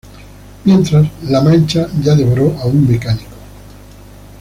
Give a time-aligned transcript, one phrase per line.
[0.65, 3.35] Mientras, la Mancha ya devoró a un mecánico.